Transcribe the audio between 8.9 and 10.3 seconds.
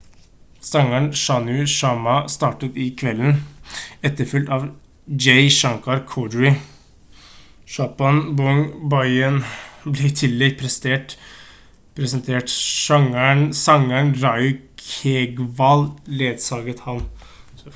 bhajan ble i